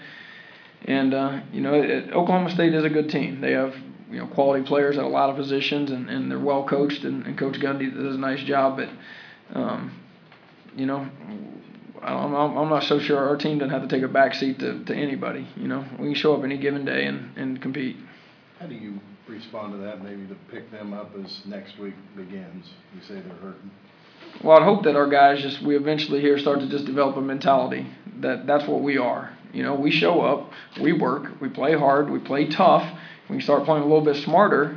And 0.86 1.12
uh, 1.12 1.40
you 1.52 1.60
know, 1.60 1.74
it, 1.74 2.12
Oklahoma 2.12 2.50
State 2.50 2.74
is 2.74 2.84
a 2.84 2.90
good 2.90 3.10
team. 3.10 3.40
They 3.40 3.52
have 3.52 3.74
you 4.10 4.18
know 4.18 4.26
quality 4.28 4.64
players 4.64 4.96
at 4.96 5.04
a 5.04 5.08
lot 5.08 5.28
of 5.28 5.36
positions, 5.36 5.90
and, 5.90 6.08
and 6.08 6.30
they're 6.30 6.38
well 6.38 6.66
coached. 6.66 7.04
And, 7.04 7.26
and 7.26 7.36
Coach 7.38 7.56
Gundy 7.56 7.92
does 7.94 8.14
a 8.14 8.18
nice 8.18 8.42
job. 8.44 8.78
But 8.78 8.88
um, 9.54 9.92
you 10.74 10.86
know, 10.86 11.08
I'm, 12.02 12.34
I'm 12.34 12.56
I'm 12.56 12.68
not 12.68 12.84
so 12.84 12.98
sure 12.98 13.18
our 13.18 13.36
team 13.36 13.58
doesn't 13.58 13.72
have 13.72 13.82
to 13.82 13.88
take 13.88 14.02
a 14.02 14.08
back 14.08 14.34
seat 14.34 14.58
to, 14.60 14.84
to 14.84 14.94
anybody. 14.94 15.46
You 15.56 15.68
know, 15.68 15.84
we 15.98 16.06
can 16.06 16.14
show 16.14 16.34
up 16.34 16.44
any 16.44 16.58
given 16.58 16.84
day 16.84 17.06
and, 17.06 17.36
and 17.36 17.60
compete. 17.60 17.96
How 18.60 18.66
do 18.66 18.74
you 18.74 19.00
respond 19.28 19.72
to 19.72 19.78
that, 19.78 20.02
maybe 20.02 20.26
to 20.26 20.36
pick 20.50 20.70
them 20.70 20.92
up 20.92 21.12
as 21.22 21.42
next 21.46 21.78
week 21.78 21.94
begins? 22.16 22.70
You 22.94 23.02
say 23.02 23.14
they're 23.14 23.36
hurting. 23.36 23.70
Well, 24.42 24.58
I'd 24.58 24.64
hope 24.64 24.84
that 24.84 24.96
our 24.96 25.08
guys 25.08 25.42
just 25.42 25.62
we 25.62 25.76
eventually 25.76 26.20
here 26.20 26.38
start 26.38 26.60
to 26.60 26.68
just 26.68 26.84
develop 26.84 27.16
a 27.16 27.20
mentality 27.20 27.86
that 28.20 28.46
that's 28.46 28.66
what 28.66 28.82
we 28.82 28.98
are. 28.98 29.36
You 29.52 29.62
know, 29.62 29.74
we 29.74 29.90
show 29.90 30.20
up, 30.20 30.50
we 30.80 30.92
work, 30.92 31.40
we 31.40 31.48
play 31.48 31.72
hard, 31.74 32.10
we 32.10 32.18
play 32.18 32.46
tough. 32.46 32.86
We 33.28 33.40
start 33.40 33.64
playing 33.64 33.82
a 33.82 33.86
little 33.86 34.04
bit 34.04 34.16
smarter. 34.16 34.76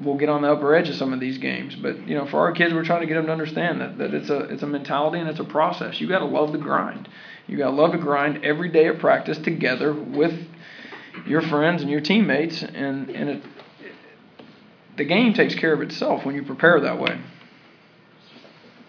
We'll 0.00 0.16
get 0.16 0.28
on 0.28 0.42
the 0.42 0.52
upper 0.52 0.74
edge 0.76 0.88
of 0.88 0.94
some 0.94 1.12
of 1.12 1.18
these 1.18 1.38
games. 1.38 1.74
But 1.74 2.06
you 2.06 2.14
know, 2.16 2.26
for 2.26 2.38
our 2.40 2.52
kids, 2.52 2.72
we're 2.72 2.84
trying 2.84 3.00
to 3.00 3.06
get 3.06 3.14
them 3.14 3.26
to 3.26 3.32
understand 3.32 3.80
that, 3.80 3.98
that 3.98 4.14
it's 4.14 4.30
a 4.30 4.40
it's 4.40 4.62
a 4.62 4.66
mentality 4.66 5.18
and 5.18 5.28
it's 5.28 5.40
a 5.40 5.44
process. 5.44 6.00
You 6.00 6.08
got 6.08 6.20
to 6.20 6.24
love 6.26 6.52
the 6.52 6.58
grind. 6.58 7.08
You 7.46 7.56
got 7.58 7.70
to 7.70 7.76
love 7.76 7.92
to 7.92 7.98
grind 7.98 8.44
every 8.44 8.68
day 8.68 8.86
of 8.86 8.98
practice 8.98 9.38
together 9.38 9.92
with 9.92 10.38
your 11.26 11.42
friends 11.42 11.82
and 11.82 11.90
your 11.90 12.00
teammates, 12.00 12.62
and 12.62 13.10
and 13.10 13.30
it, 13.30 13.42
the 14.96 15.04
game 15.04 15.32
takes 15.32 15.54
care 15.54 15.72
of 15.72 15.80
itself 15.80 16.24
when 16.24 16.34
you 16.34 16.42
prepare 16.44 16.80
that 16.80 17.00
way. 17.00 17.18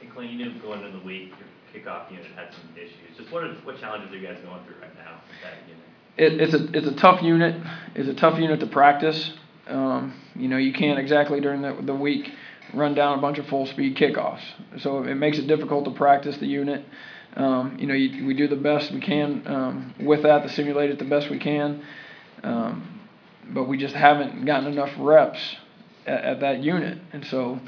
And 0.01 0.11
Clint, 0.13 0.31
you 0.31 0.37
knew 0.37 0.59
going 0.61 0.83
into 0.83 0.97
the 0.97 1.03
week, 1.03 1.33
your 1.73 1.83
kickoff 1.83 2.11
unit 2.11 2.25
had 2.35 2.53
some 2.53 2.69
issues. 2.75 3.17
Just 3.17 3.31
what 3.31 3.43
are, 3.43 3.53
what 3.63 3.79
challenges 3.79 4.11
are 4.11 4.17
you 4.17 4.27
guys 4.27 4.37
going 4.43 4.63
through 4.65 4.81
right 4.81 4.95
now 4.95 5.21
with 5.27 5.41
that 5.43 5.67
unit? 5.67 5.83
It, 6.17 6.41
it's 6.41 6.53
a 6.53 6.77
it's 6.77 6.87
a 6.87 6.99
tough 6.99 7.21
unit. 7.21 7.55
It's 7.95 8.09
a 8.09 8.13
tough 8.13 8.39
unit 8.39 8.59
to 8.59 8.67
practice. 8.67 9.33
Um, 9.69 10.19
you 10.35 10.47
know, 10.47 10.57
you 10.57 10.73
can't 10.73 10.99
exactly 10.99 11.39
during 11.41 11.61
the, 11.61 11.77
the 11.81 11.95
week 11.95 12.31
run 12.73 12.93
down 12.93 13.17
a 13.17 13.21
bunch 13.21 13.37
of 13.37 13.47
full 13.47 13.65
speed 13.65 13.95
kickoffs. 13.97 14.43
So 14.79 15.03
it 15.03 15.15
makes 15.15 15.37
it 15.37 15.47
difficult 15.47 15.85
to 15.85 15.91
practice 15.91 16.37
the 16.37 16.47
unit. 16.47 16.85
Um, 17.35 17.77
you 17.79 17.87
know, 17.87 17.93
you, 17.93 18.25
we 18.25 18.33
do 18.33 18.47
the 18.47 18.55
best 18.55 18.91
we 18.91 18.99
can 18.99 19.43
um, 19.45 19.93
with 19.99 20.23
that 20.23 20.43
to 20.43 20.49
simulate 20.49 20.89
it 20.89 20.99
the 20.99 21.05
best 21.05 21.29
we 21.29 21.37
can. 21.37 21.83
Um, 22.43 22.99
but 23.53 23.65
we 23.65 23.77
just 23.77 23.95
haven't 23.95 24.45
gotten 24.45 24.71
enough 24.71 24.91
reps 24.97 25.39
at, 26.05 26.23
at 26.23 26.39
that 26.41 26.61
unit, 26.61 26.97
and 27.13 27.25
so 27.25 27.59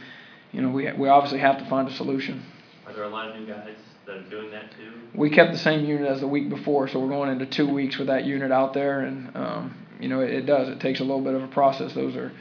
you 0.51 0.61
know 0.61 0.69
we 0.69 0.91
we 0.93 1.09
obviously 1.09 1.39
have 1.39 1.57
to 1.57 1.69
find 1.69 1.87
a 1.87 1.93
solution. 1.93 2.43
Are 2.85 2.93
there 2.93 3.03
a 3.03 3.09
lot 3.09 3.29
of 3.29 3.35
new 3.35 3.47
guys 3.47 3.75
that 4.05 4.17
are 4.17 4.29
doing 4.29 4.51
that 4.51 4.71
too? 4.71 4.91
We 5.13 5.29
kept 5.29 5.51
the 5.51 5.59
same 5.59 5.85
unit 5.85 6.07
as 6.07 6.21
the 6.21 6.27
week 6.27 6.49
before, 6.49 6.87
so 6.87 6.99
we're 6.99 7.09
going 7.09 7.31
into 7.31 7.45
two 7.45 7.71
weeks 7.71 7.97
with 7.97 8.07
that 8.07 8.25
unit 8.25 8.51
out 8.51 8.73
there, 8.73 9.01
and 9.01 9.35
um, 9.35 9.75
you 10.01 10.09
know 10.09 10.21
it, 10.21 10.31
it 10.31 10.45
does. 10.45 10.69
It 10.69 10.79
takes 10.79 10.99
a 10.99 11.03
little 11.03 11.21
bit 11.21 11.33
of 11.33 11.43
a 11.43 11.47
process. 11.47 11.93
Those 11.93 12.15
are, 12.15 12.31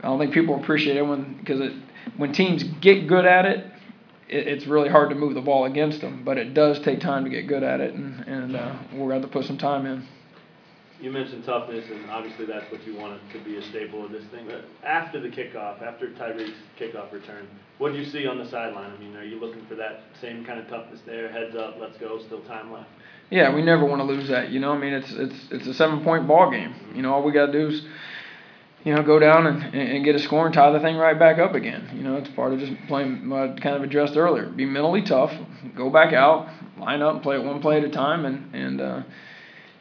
I 0.00 0.02
don't 0.02 0.18
think 0.18 0.32
people 0.32 0.60
appreciate 0.60 0.96
it 0.96 1.02
when 1.02 1.36
because 1.38 1.60
it 1.60 1.72
when 2.16 2.32
teams 2.32 2.62
get 2.62 3.06
good 3.06 3.24
at 3.24 3.44
it, 3.44 3.66
it, 4.28 4.46
it's 4.46 4.66
really 4.66 4.88
hard 4.88 5.10
to 5.10 5.14
move 5.14 5.34
the 5.34 5.40
ball 5.40 5.64
against 5.64 6.00
them. 6.00 6.22
But 6.24 6.38
it 6.38 6.54
does 6.54 6.80
take 6.80 7.00
time 7.00 7.24
to 7.24 7.30
get 7.30 7.46
good 7.46 7.62
at 7.62 7.80
it, 7.80 7.94
and 7.94 8.20
and 8.26 8.56
uh, 8.56 8.76
we're 8.92 9.08
going 9.08 9.22
to 9.22 9.28
put 9.28 9.44
some 9.44 9.58
time 9.58 9.86
in. 9.86 10.06
You 11.00 11.12
mentioned 11.12 11.44
toughness, 11.44 11.84
and 11.90 12.10
obviously 12.10 12.44
that's 12.46 12.70
what 12.72 12.84
you 12.84 12.96
want 12.96 13.14
it 13.14 13.38
to 13.38 13.44
be 13.44 13.56
a 13.56 13.62
staple 13.62 14.04
of 14.04 14.10
this 14.10 14.24
thing. 14.32 14.46
But 14.46 14.64
after 14.84 15.20
the 15.20 15.28
kickoff, 15.28 15.80
after 15.80 16.08
Tyreek's 16.08 16.56
kickoff 16.78 17.12
return, 17.12 17.46
what 17.78 17.92
do 17.92 17.98
you 17.98 18.04
see 18.04 18.26
on 18.26 18.36
the 18.38 18.48
sideline? 18.48 18.90
I 18.90 18.98
mean, 18.98 19.14
are 19.14 19.24
you 19.24 19.38
looking 19.38 19.64
for 19.66 19.76
that 19.76 20.02
same 20.20 20.44
kind 20.44 20.58
of 20.58 20.66
toughness 20.68 21.00
there? 21.06 21.30
Heads 21.30 21.54
up, 21.54 21.76
let's 21.78 21.96
go, 21.98 22.20
still 22.24 22.40
time 22.42 22.72
left. 22.72 22.88
Yeah, 23.30 23.54
we 23.54 23.62
never 23.62 23.84
want 23.84 24.00
to 24.00 24.04
lose 24.04 24.28
that. 24.28 24.50
You 24.50 24.58
know, 24.58 24.72
I 24.72 24.78
mean, 24.78 24.92
it's 24.92 25.12
it's 25.12 25.36
it's 25.52 25.66
a 25.68 25.74
seven 25.74 26.02
point 26.02 26.26
ball 26.26 26.50
game. 26.50 26.74
You 26.94 27.02
know, 27.02 27.14
all 27.14 27.22
we 27.22 27.30
got 27.30 27.46
to 27.46 27.52
do 27.52 27.68
is, 27.68 27.86
you 28.82 28.92
know, 28.92 29.02
go 29.04 29.20
down 29.20 29.46
and, 29.46 29.62
and 29.74 30.04
get 30.04 30.16
a 30.16 30.18
score 30.18 30.46
and 30.46 30.54
tie 30.54 30.72
the 30.72 30.80
thing 30.80 30.96
right 30.96 31.16
back 31.18 31.38
up 31.38 31.54
again. 31.54 31.90
You 31.94 32.02
know, 32.02 32.16
it's 32.16 32.30
part 32.30 32.52
of 32.52 32.58
just 32.58 32.72
playing. 32.88 33.32
I 33.32 33.54
kind 33.60 33.76
of 33.76 33.82
addressed 33.84 34.16
earlier. 34.16 34.46
Be 34.46 34.64
mentally 34.64 35.02
tough. 35.02 35.32
Go 35.76 35.90
back 35.90 36.12
out, 36.12 36.48
line 36.76 37.02
up, 37.02 37.14
and 37.14 37.22
play 37.22 37.36
it 37.36 37.44
one 37.44 37.60
play 37.60 37.76
at 37.76 37.84
a 37.84 37.90
time, 37.90 38.24
and 38.24 38.52
and. 38.52 38.80
Uh, 38.80 39.02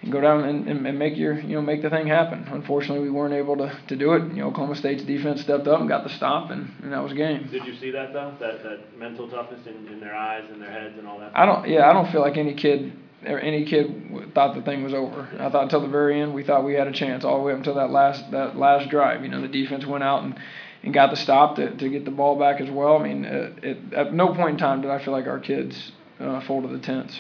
and 0.02 0.12
go 0.12 0.22
down 0.22 0.44
and, 0.44 0.68
and, 0.68 0.86
and 0.86 1.00
make 1.00 1.18
your 1.18 1.40
you 1.40 1.56
know 1.56 1.62
make 1.62 1.82
the 1.82 1.90
thing 1.90 2.08
happen. 2.08 2.46
Unfortunately, 2.52 3.04
we 3.04 3.10
weren't 3.10 3.34
able 3.34 3.58
to, 3.58 3.76
to 3.88 3.96
do 3.96 4.14
it. 4.14 4.24
You 4.30 4.42
know, 4.42 4.48
Oklahoma 4.48 4.76
State's 4.76 5.04
defense 5.04 5.42
stepped 5.42 5.68
up 5.68 5.80
and 5.80 5.90
got 5.90 6.04
the 6.04 6.10
stop, 6.12 6.52
and, 6.52 6.72
and 6.84 6.94
that 6.94 7.04
was 7.04 7.14
game. 7.14 7.48
Did 7.52 7.66
you 7.66 7.76
see 7.76 7.92
that 7.92 8.14
though? 8.14 8.34
That 8.40 8.64
that 8.64 8.98
mental 8.98 9.30
toughness 9.30 9.66
in, 9.66 9.88
in 9.88 10.00
their 10.00 10.16
eyes 10.16 10.44
and 10.52 10.62
their 10.62 10.72
heads 10.72 10.98
and 10.98 11.08
all 11.08 11.20
that. 11.20 11.32
I 11.36 11.46
don't 11.46 11.68
yeah 11.68 11.90
I 11.90 11.94
don't 11.94 12.12
feel 12.12 12.22
like 12.22 12.38
any 12.38 12.54
kid 12.54 12.94
or 13.26 13.40
any 13.40 13.66
kid 13.66 14.34
thought 14.36 14.56
the 14.56 14.62
thing 14.62 14.84
was 14.84 14.94
over. 14.94 15.28
I 15.40 15.50
thought 15.50 15.64
until 15.64 15.82
the 15.82 15.88
very 15.88 16.22
end 16.22 16.34
we 16.34 16.44
thought 16.44 16.64
we 16.64 16.76
had 16.76 16.88
a 16.88 16.94
chance 16.94 17.24
all 17.24 17.38
the 17.40 17.44
way 17.44 17.54
up 17.54 17.58
until 17.58 17.76
that 17.76 17.90
last 17.90 18.30
that 18.32 18.56
last 18.56 18.90
drive. 18.90 19.24
You 19.24 19.30
know, 19.30 19.42
the 19.42 19.48
defense 19.48 19.86
went 19.86 20.04
out 20.04 20.24
and. 20.24 20.40
And 20.84 20.94
got 20.94 21.10
the 21.10 21.18
stop 21.18 21.56
to, 21.56 21.76
to 21.76 21.90
get 21.90 22.06
the 22.06 22.12
ball 22.12 22.38
back 22.38 22.62
as 22.62 22.70
well. 22.70 22.98
I 22.98 23.04
mean, 23.04 23.26
uh, 23.26 23.50
it, 23.64 23.94
at 23.94 24.14
no 24.14 24.34
point 24.36 24.52
in 24.52 24.58
time 24.58 24.84
did 24.84 24.92
I 24.92 25.04
feel 25.04 25.12
like 25.12 25.26
our 25.26 25.40
kids 25.40 25.92
uh, 26.20 26.40
folded 26.42 26.72
the 26.72 26.78
tents. 26.78 27.20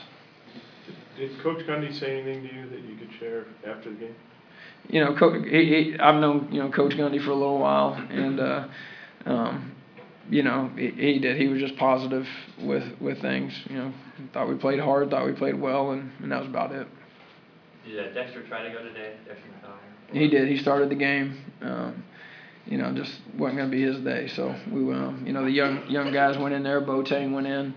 Did 1.17 1.39
Coach 1.41 1.65
Gundy 1.65 1.93
say 1.93 2.19
anything 2.21 2.47
to 2.47 2.55
you 2.55 2.69
that 2.69 2.79
you 2.81 2.95
could 2.95 3.09
share 3.19 3.45
after 3.67 3.89
the 3.89 3.95
game? 3.95 4.15
you 4.89 5.03
know, 5.03 5.15
Co- 5.15 5.41
he, 5.43 5.65
he, 5.65 5.99
I've 5.99 6.21
known 6.21 6.49
you 6.51 6.61
know 6.61 6.69
Coach 6.69 6.93
Gundy 6.93 7.23
for 7.23 7.31
a 7.31 7.35
little 7.35 7.59
while, 7.59 7.93
and 8.09 8.39
uh, 8.39 8.67
um, 9.25 9.71
you 10.29 10.43
know 10.43 10.71
he, 10.77 10.91
he 10.91 11.19
did. 11.19 11.37
He 11.37 11.47
was 11.47 11.59
just 11.59 11.75
positive 11.77 12.27
with 12.61 12.83
with 13.01 13.21
things. 13.21 13.53
You 13.69 13.77
know, 13.77 13.93
thought 14.33 14.47
we 14.47 14.55
played 14.55 14.79
hard, 14.79 15.09
thought 15.09 15.25
we 15.25 15.33
played 15.33 15.59
well, 15.59 15.91
and, 15.91 16.11
and 16.21 16.31
that 16.31 16.39
was 16.39 16.47
about 16.47 16.71
it. 16.71 16.87
Did 17.85 17.99
uh, 17.99 18.13
Dexter 18.13 18.47
try 18.47 18.63
to 18.63 18.69
go 18.69 18.83
today? 18.83 19.15
Dexter 19.25 19.49
McDonald? 19.49 19.79
He 20.11 20.27
did. 20.29 20.47
He 20.47 20.57
started 20.57 20.89
the 20.89 20.95
game. 20.95 21.37
Um, 21.61 22.03
you 22.65 22.77
know, 22.77 22.93
just 22.93 23.13
wasn't 23.37 23.57
going 23.59 23.71
to 23.71 23.75
be 23.75 23.81
his 23.81 23.97
day. 23.99 24.27
So 24.27 24.53
we, 24.69 24.81
um, 24.93 25.23
you 25.25 25.33
know, 25.33 25.43
the 25.43 25.51
young 25.51 25.89
young 25.89 26.11
guys 26.13 26.37
went 26.37 26.53
in 26.53 26.63
there. 26.63 26.81
Boateng 26.81 27.33
went 27.33 27.47
in. 27.47 27.73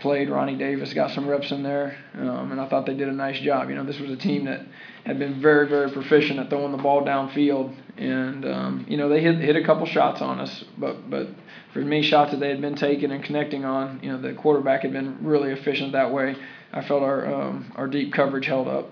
Played. 0.00 0.28
Ronnie 0.30 0.56
Davis 0.56 0.92
got 0.94 1.10
some 1.10 1.28
reps 1.28 1.50
in 1.50 1.62
there, 1.62 1.96
um, 2.14 2.52
and 2.52 2.60
I 2.60 2.68
thought 2.68 2.86
they 2.86 2.94
did 2.94 3.08
a 3.08 3.12
nice 3.12 3.38
job. 3.40 3.68
You 3.68 3.74
know, 3.76 3.84
this 3.84 3.98
was 3.98 4.10
a 4.10 4.16
team 4.16 4.44
that 4.44 4.60
had 5.04 5.18
been 5.18 5.40
very, 5.40 5.68
very 5.68 5.90
proficient 5.90 6.38
at 6.38 6.50
throwing 6.50 6.72
the 6.72 6.82
ball 6.82 7.04
downfield, 7.04 7.74
and 7.96 8.44
um, 8.44 8.86
you 8.88 8.96
know 8.96 9.08
they 9.08 9.20
hit 9.20 9.36
hit 9.36 9.56
a 9.56 9.64
couple 9.64 9.86
shots 9.86 10.20
on 10.20 10.40
us, 10.40 10.64
but 10.78 11.08
but 11.10 11.28
for 11.76 11.84
me, 11.84 12.02
shots 12.02 12.30
that 12.30 12.40
they 12.40 12.48
had 12.48 12.62
been 12.62 12.74
taking 12.74 13.12
and 13.12 13.22
connecting 13.22 13.66
on, 13.66 14.00
you 14.02 14.10
know, 14.10 14.18
the 14.18 14.32
quarterback 14.32 14.80
had 14.80 14.94
been 14.94 15.18
really 15.20 15.52
efficient 15.52 15.92
that 15.92 16.10
way. 16.10 16.34
I 16.72 16.82
felt 16.82 17.02
our 17.02 17.26
um, 17.26 17.70
our 17.76 17.86
deep 17.86 18.14
coverage 18.14 18.46
held 18.46 18.66
up. 18.66 18.90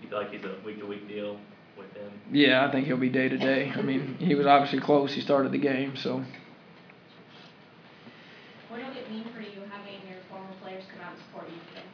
You 0.00 0.08
feel 0.08 0.18
like 0.18 0.32
he's 0.32 0.42
a 0.42 0.56
week-to-week 0.64 1.06
deal 1.06 1.38
with 1.76 1.92
him? 1.92 2.10
Yeah, 2.32 2.66
I 2.66 2.72
think 2.72 2.86
he'll 2.86 2.96
be 2.96 3.10
day 3.10 3.28
to 3.28 3.36
day. 3.36 3.70
I 3.76 3.82
mean, 3.82 4.16
he 4.18 4.34
was 4.34 4.46
obviously 4.46 4.80
close. 4.80 5.12
He 5.12 5.20
started 5.20 5.52
the 5.52 5.58
game, 5.58 5.94
so 5.94 6.24
What 8.70 8.78
did 8.78 8.96
it 8.96 9.10
mean 9.10 9.24
for 9.34 9.42
you 9.42 9.60
having 9.70 10.00
your 10.08 10.20
former 10.30 10.54
players 10.62 10.84
come 10.90 11.02
out 11.02 11.12
and 11.12 11.20
support 11.26 11.48
you 11.50 11.58
today? 11.68 11.86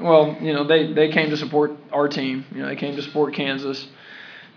Well, 0.00 0.36
you 0.40 0.52
know, 0.52 0.64
they 0.66 0.92
they 0.92 1.10
came 1.10 1.30
to 1.30 1.36
support 1.36 1.72
our 1.92 2.08
team. 2.08 2.44
You 2.52 2.62
know, 2.62 2.68
they 2.68 2.76
came 2.76 2.96
to 2.96 3.02
support 3.02 3.34
Kansas, 3.34 3.86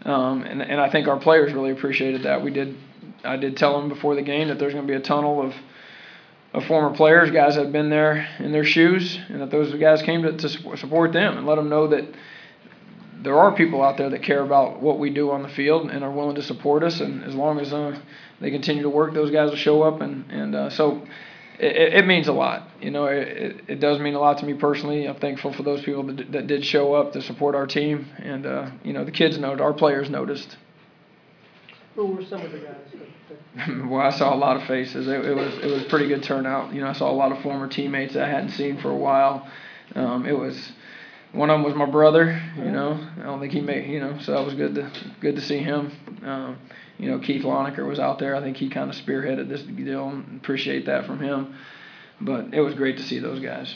um, 0.03 0.43
and 0.43 0.62
and 0.62 0.79
I 0.79 0.89
think 0.89 1.07
our 1.07 1.19
players 1.19 1.53
really 1.53 1.71
appreciated 1.71 2.23
that. 2.23 2.41
We 2.41 2.51
did. 2.51 2.75
I 3.23 3.38
did 3.38 3.57
tell 3.57 3.79
them 3.79 3.89
before 3.89 4.15
the 4.15 4.21
game 4.21 4.50
that 4.50 4.59
there's 4.59 4.73
going 4.73 4.85
to 4.85 4.91
be 4.91 4.97
a 4.97 5.01
tunnel 5.01 5.41
of 5.41 5.53
of 6.53 6.65
former 6.65 6.95
players, 6.95 7.31
guys 7.31 7.55
that 7.55 7.63
have 7.63 7.73
been 7.73 7.89
there 7.89 8.27
in 8.39 8.51
their 8.51 8.63
shoes, 8.63 9.19
and 9.29 9.41
that 9.41 9.50
those 9.50 9.73
guys 9.75 10.01
came 10.03 10.21
to, 10.21 10.38
to 10.38 10.50
support- 10.50 11.12
them 11.12 11.38
and 11.38 11.47
let 11.47 11.55
them 11.55 11.67
know 11.67 11.88
that 11.88 12.05
there 13.23 13.38
are 13.39 13.55
people 13.55 13.81
out 13.81 13.97
there 13.97 14.09
that 14.09 14.21
care 14.21 14.43
about 14.43 14.81
what 14.81 15.00
we 15.00 15.09
do 15.09 15.31
on 15.31 15.41
the 15.41 15.50
field 15.50 15.89
and 15.89 16.03
are 16.03 16.12
willing 16.12 16.35
to 16.35 16.43
support 16.43 16.83
us. 16.83 17.00
And 17.00 17.23
as 17.23 17.33
long 17.33 17.59
as 17.59 17.73
uh, 17.73 17.97
they 18.39 18.51
continue 18.51 18.83
to 18.83 18.89
work, 18.89 19.13
those 19.13 19.31
guys 19.31 19.50
will 19.50 19.57
show 19.57 19.81
up. 19.81 20.01
And 20.01 20.29
and 20.29 20.55
uh, 20.55 20.69
so 20.69 21.01
it, 21.60 21.93
it 21.93 22.07
means 22.07 22.27
a 22.27 22.33
lot. 22.33 22.67
You 22.81 22.91
know, 22.91 23.05
it, 23.05 23.27
it, 23.27 23.62
it 23.67 23.79
does 23.79 24.00
mean 24.00 24.13
a 24.15 24.19
lot 24.19 24.39
to 24.39 24.45
me 24.45 24.53
personally. 24.53 25.05
I'm 25.05 25.15
thankful 25.15 25.53
for 25.53 25.63
those 25.63 25.83
people 25.83 26.03
that, 26.03 26.31
that 26.31 26.48
did 26.48 26.65
show 26.65 26.93
up 26.93 27.13
to 27.13 27.22
support 27.22 27.55
our 27.55 27.67
team. 27.67 28.07
And 28.17 28.45
uh, 28.45 28.72
you 28.83 28.93
know, 28.93 29.05
the 29.05 29.12
kids 29.12 29.38
noted, 29.38 29.62
our 29.62 29.74
players 29.74 30.10
noticed. 30.10 30.57
Who 31.95 32.07
were 32.07 32.25
some 32.25 32.41
of 32.41 32.51
the 32.51 32.60
guys 32.60 32.75
well, 33.67 34.01
I 34.01 34.10
saw 34.10 34.33
a 34.33 34.38
lot 34.38 34.57
of 34.57 34.63
faces. 34.63 35.07
It, 35.07 35.25
it 35.25 35.36
was 35.36 35.53
it 35.60 35.67
was 35.67 35.83
pretty 35.83 36.07
good 36.07 36.24
turnout. 36.24 36.74
You 36.74 36.81
know, 36.81 36.88
I 36.88 36.93
saw 36.93 37.12
a 37.12 37.13
lot 37.13 37.31
of 37.31 37.41
former 37.43 37.67
teammates 37.67 38.15
that 38.15 38.24
I 38.24 38.29
hadn't 38.29 38.50
seen 38.50 38.81
for 38.81 38.89
a 38.89 38.95
while. 38.95 39.48
Um, 39.93 40.25
it 40.25 40.38
was 40.38 40.72
one 41.34 41.50
of 41.50 41.56
them 41.56 41.63
was 41.63 41.75
my 41.75 41.86
brother. 41.86 42.42
You 42.58 42.72
know, 42.72 43.00
I 43.20 43.24
don't 43.24 43.40
think 43.40 43.52
he 43.52 43.62
made. 43.62 43.90
You 43.90 44.00
know, 44.00 44.20
so 44.22 44.34
that 44.34 44.46
was 44.46 44.54
good 44.56 44.75
to 44.75 44.92
good 45.20 45.36
to 45.36 45.42
see 45.42 45.58
him. 45.58 45.92
Um, 46.24 46.58
you 46.98 47.10
know, 47.10 47.20
Keith 47.20 47.44
Loneker 47.44 47.88
was 47.88 48.00
out 48.00 48.20
there. 48.20 48.36
I 48.36 48.42
think 48.42 48.58
he 48.58 48.70
kind 48.70 48.90
of 48.90 48.96
spearheaded 48.96 49.50
this 49.50 49.63
deal. 49.63 50.10
And 50.10 50.40
appreciate 50.40 50.86
that 50.86 51.06
from 51.06 51.20
him. 51.20 51.56
But 52.22 52.54
it 52.54 52.62
was 52.62 52.75
great 52.75 52.98
to 52.98 53.04
see 53.04 53.20
those 53.20 53.40
guys. 53.40 53.75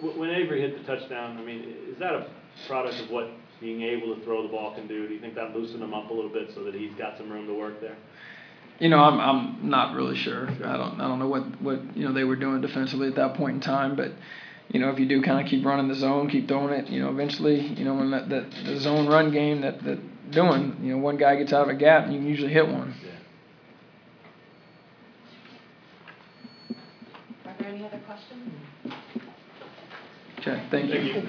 When 0.00 0.30
Avery 0.30 0.60
hit 0.60 0.78
the 0.78 0.84
touchdown, 0.84 1.36
I 1.38 1.42
mean, 1.42 1.74
is 1.90 1.98
that 1.98 2.14
a 2.14 2.26
product 2.66 3.00
of 3.00 3.10
what 3.10 3.28
being 3.60 3.82
able 3.82 4.14
to 4.14 4.22
throw 4.24 4.42
the 4.42 4.48
ball 4.48 4.74
can 4.74 4.86
do? 4.86 5.08
Do 5.08 5.14
you 5.14 5.20
think 5.20 5.34
that 5.34 5.56
loosened 5.56 5.82
him 5.82 5.94
up 5.94 6.10
a 6.10 6.14
little 6.14 6.30
bit 6.30 6.50
so 6.54 6.62
that 6.64 6.74
he's 6.74 6.92
got 6.94 7.16
some 7.16 7.30
room 7.30 7.46
to 7.46 7.54
work 7.54 7.80
there? 7.80 7.96
You 8.78 8.88
know, 8.88 8.98
I'm 8.98 9.20
I'm 9.20 9.70
not 9.70 9.94
really 9.94 10.16
sure. 10.16 10.48
I 10.48 10.76
don't 10.76 11.00
I 11.00 11.08
don't 11.08 11.18
know 11.18 11.28
what 11.28 11.60
what 11.60 11.96
you 11.96 12.06
know 12.06 12.12
they 12.12 12.24
were 12.24 12.36
doing 12.36 12.60
defensively 12.60 13.08
at 13.08 13.16
that 13.16 13.34
point 13.34 13.56
in 13.56 13.60
time, 13.60 13.96
but 13.96 14.12
you 14.70 14.80
know 14.80 14.90
if 14.90 14.98
you 14.98 15.06
do 15.06 15.22
kind 15.22 15.40
of 15.40 15.50
keep 15.50 15.64
running 15.64 15.88
the 15.88 15.94
zone, 15.94 16.28
keep 16.28 16.48
throwing 16.48 16.72
it, 16.74 16.88
you 16.88 17.00
know 17.00 17.10
eventually 17.10 17.60
you 17.60 17.84
know 17.84 17.94
when 17.94 18.10
that, 18.10 18.28
that 18.28 18.50
the 18.64 18.78
zone 18.78 19.06
run 19.06 19.30
game 19.30 19.60
that 19.60 19.82
that 19.84 19.98
doing, 20.30 20.76
you 20.82 20.92
know 20.92 20.98
one 20.98 21.16
guy 21.16 21.36
gets 21.36 21.52
out 21.52 21.62
of 21.62 21.68
a 21.68 21.74
gap 21.74 22.04
and 22.04 22.14
you 22.14 22.18
can 22.20 22.28
usually 22.28 22.52
hit 22.52 22.66
one. 22.66 22.94
Are 27.46 27.54
there 27.58 27.68
any 27.68 27.84
other 27.84 28.00
questions? 28.06 28.50
Okay, 30.40 30.62
thank 30.70 30.92
you. 30.92 31.22